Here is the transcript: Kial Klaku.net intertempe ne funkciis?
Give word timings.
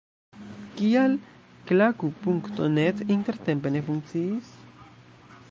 Kial 0.77 1.13
Klaku.net 1.71 3.05
intertempe 3.19 3.75
ne 3.77 3.85
funkciis? 3.91 4.53